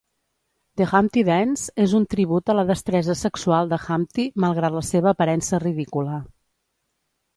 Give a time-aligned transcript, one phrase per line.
[0.79, 5.13] "The Humpty Dance" és un tribut a la destresa sexual de Humpty malgrat la seva
[5.15, 6.17] aparença ridícula.